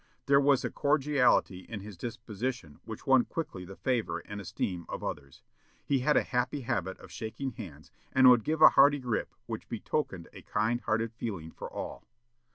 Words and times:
There 0.25 0.41
was 0.41 0.65
a 0.65 0.71
cordiality 0.71 1.59
in 1.59 1.81
his 1.81 1.95
disposition 1.95 2.79
which 2.85 3.05
won 3.05 3.23
quickly 3.23 3.65
the 3.65 3.75
favor 3.75 4.17
and 4.17 4.41
esteem 4.41 4.87
of 4.89 5.03
others. 5.03 5.43
He 5.85 5.99
had 5.99 6.17
a 6.17 6.23
happy 6.23 6.61
habit 6.61 6.97
of 6.97 7.11
shaking 7.11 7.51
hands, 7.51 7.91
and 8.11 8.27
would 8.27 8.43
give 8.43 8.63
a 8.63 8.69
hearty 8.69 8.97
grip 8.97 9.35
which 9.45 9.69
betokened 9.69 10.27
a 10.33 10.41
kind 10.41 10.81
hearted 10.81 11.13
feeling 11.13 11.51
for 11.51 11.71
all.... 11.71 12.03